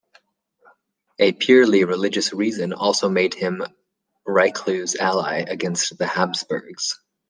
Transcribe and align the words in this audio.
A 1.19 1.31
purely 1.31 1.83
religious 1.83 2.33
reason 2.33 2.73
also 2.73 3.07
made 3.07 3.35
him 3.35 3.63
Richelieu's 4.25 4.95
ally 4.95 5.45
against 5.47 5.95
the 5.99 6.07
Habsburgs. 6.07 6.99